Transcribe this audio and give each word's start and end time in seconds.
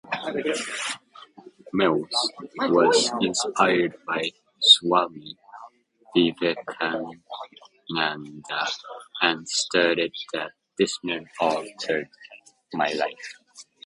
Mills 1.73 2.07
was 2.57 3.11
inspired 3.21 3.95
by 4.07 4.31
Swami 4.59 5.37
Vivekananda 6.17 7.13
and 9.21 9.47
stated 9.47 10.15
that 10.33 10.53
"this 10.79 10.97
man 11.03 11.27
altered 11.39 12.09
my 12.73 12.91
life". 12.93 13.35